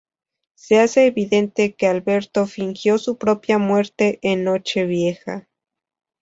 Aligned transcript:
Se 0.55 0.79
hace 0.79 1.05
evidente 1.05 1.75
que 1.75 1.85
Alberto 1.85 2.47
fingió 2.47 2.97
su 2.97 3.19
propia 3.19 3.59
muerte 3.59 4.17
en 4.23 4.43
Noche 4.43 4.87
Vieja. 4.87 5.47